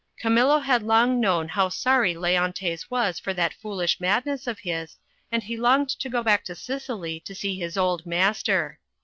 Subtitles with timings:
[0.17, 4.97] Camillo had long known how sorry Leontes was for that foolish madness of his,
[5.31, 8.79] and he longed to go back to Sicily to see his old mas ter.